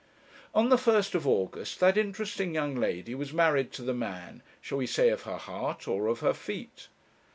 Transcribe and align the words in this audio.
On 0.55 0.69
the 0.69 0.79
first 0.79 1.13
of 1.13 1.27
August 1.27 1.79
that 1.79 1.95
interesting 1.95 2.55
young 2.55 2.75
lady 2.75 3.13
was 3.13 3.31
married 3.33 3.71
to 3.73 3.83
the 3.83 3.93
man 3.93 4.41
shall 4.59 4.79
we 4.79 4.87
say 4.87 5.09
of 5.09 5.21
her 5.29 5.37
heart 5.37 5.87
or 5.87 6.07
of 6.07 6.21
her 6.21 6.33
feet? 6.33 6.87